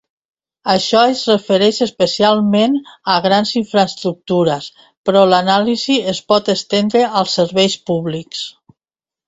Això 0.73 1.01
es 1.09 1.19
refereix 1.31 1.81
especialment 1.85 2.79
a 3.17 3.19
grans 3.27 3.53
infraestructures, 3.61 4.71
però 5.11 5.23
l'anàlisi 5.35 6.01
es 6.15 6.25
pot 6.33 6.53
estendre 6.57 7.07
als 7.23 7.39
serveis 7.41 7.81
públics. 7.93 8.45